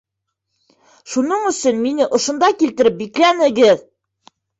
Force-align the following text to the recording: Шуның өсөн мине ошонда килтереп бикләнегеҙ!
Шуның 1.15 1.43
өсөн 1.49 1.77
мине 1.81 2.07
ошонда 2.19 2.49
килтереп 2.63 2.97
бикләнегеҙ! 3.03 3.85